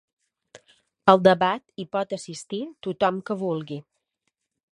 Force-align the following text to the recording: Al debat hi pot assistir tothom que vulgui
Al 1.13 1.21
debat 1.27 1.63
hi 1.77 1.85
pot 1.97 2.15
assistir 2.19 2.63
tothom 2.89 3.21
que 3.29 3.39
vulgui 3.45 3.83